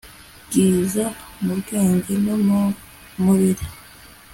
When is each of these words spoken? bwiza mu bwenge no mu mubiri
bwiza 0.45 1.05
mu 1.43 1.53
bwenge 1.59 2.13
no 2.25 2.35
mu 2.45 2.61
mubiri 3.23 3.65